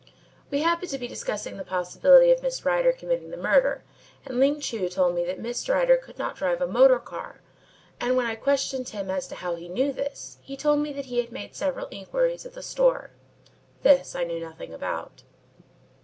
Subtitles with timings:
[0.49, 3.83] We happened to be discussing the possibility of Miss Rider committing the murder
[4.25, 7.39] and Ling Chu told me that Miss Rider could not drive a motor car
[7.99, 11.05] and when I questioned him as to how he knew this, he told me that
[11.05, 13.11] he had made several inquiries at the Store.
[13.83, 15.21] This I knew nothing about.